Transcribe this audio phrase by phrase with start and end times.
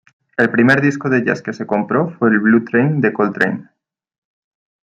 [0.35, 3.69] El primer disco de jazz que se compró fue el "Blue Train" de Coltrane.